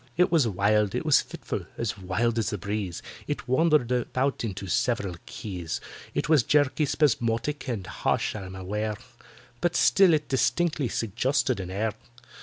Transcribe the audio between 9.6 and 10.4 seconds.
But still it